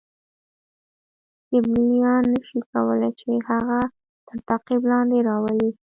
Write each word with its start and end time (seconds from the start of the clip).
کیبلیان 1.47 2.23
نه 2.33 2.39
شي 2.47 2.59
کولای 2.71 3.11
چې 3.19 3.29
هغه 3.49 3.79
تر 4.27 4.37
تعقیب 4.47 4.81
لاندې 4.91 5.17
راولي. 5.27 5.69